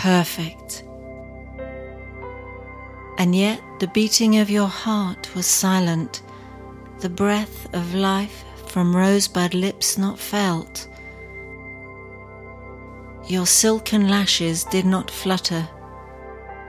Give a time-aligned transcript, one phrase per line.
[0.00, 0.82] perfect.
[3.18, 6.22] And yet the beating of your heart was silent,
[7.00, 10.88] the breath of life from rosebud lips not felt.
[13.28, 15.68] Your silken lashes did not flutter,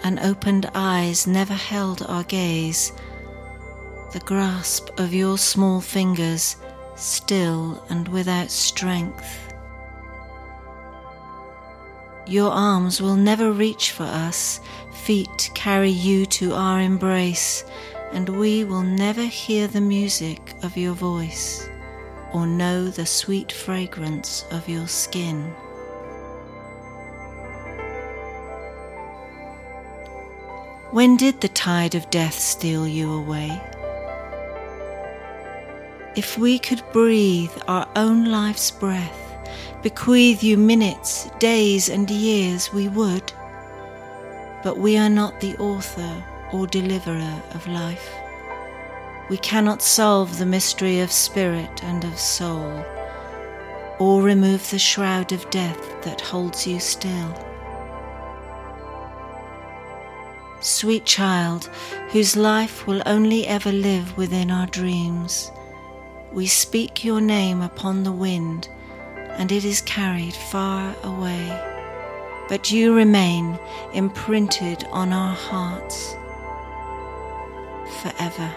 [0.03, 2.91] and opened eyes never held our gaze.
[4.11, 6.57] The grasp of your small fingers,
[6.97, 9.50] still and without strength.
[12.31, 14.61] Your arms will never reach for us,
[14.93, 17.65] feet carry you to our embrace,
[18.13, 21.67] and we will never hear the music of your voice
[22.31, 25.43] or know the sweet fragrance of your skin.
[30.91, 33.61] When did the tide of death steal you away?
[36.15, 39.20] If we could breathe our own life's breath,
[39.81, 43.33] bequeath you minutes, days, and years, we would.
[44.63, 48.13] But we are not the author or deliverer of life.
[49.29, 52.85] We cannot solve the mystery of spirit and of soul,
[53.97, 57.33] or remove the shroud of death that holds you still.
[60.59, 61.71] Sweet child,
[62.09, 65.51] whose life will only ever live within our dreams,
[66.31, 68.69] we speak your name upon the wind
[69.37, 71.47] and it is carried far away.
[72.49, 73.59] But you remain
[73.93, 76.15] imprinted on our hearts
[78.01, 78.53] forever.